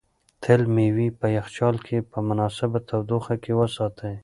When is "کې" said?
1.85-1.97, 3.43-3.51